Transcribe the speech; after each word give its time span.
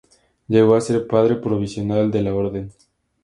Llegó 0.47 0.73
a 0.73 0.81
ser 0.81 1.05
Padre 1.05 1.35
Provincial 1.35 2.09
de 2.09 2.23
la 2.23 2.33
Orden. 2.33 2.73